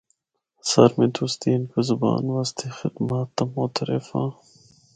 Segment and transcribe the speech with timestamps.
[0.69, 4.29] سر میں تسدی ہندکو زبان واسطے خدمات دا معترف ہاں۔